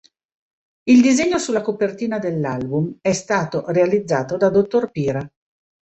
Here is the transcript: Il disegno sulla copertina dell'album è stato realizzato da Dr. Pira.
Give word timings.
Il 0.85 0.99
disegno 0.99 1.37
sulla 1.37 1.61
copertina 1.61 2.17
dell'album 2.17 2.97
è 3.01 3.13
stato 3.13 3.65
realizzato 3.67 4.35
da 4.35 4.49
Dr. 4.49 4.89
Pira. 4.89 5.31